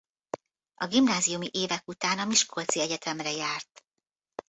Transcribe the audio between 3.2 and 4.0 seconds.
járt.